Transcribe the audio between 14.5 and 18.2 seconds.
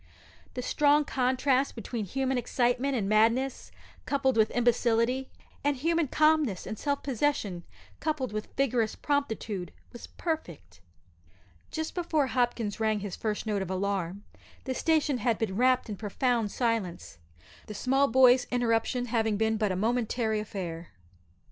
the station had been wrapt in profound silence the small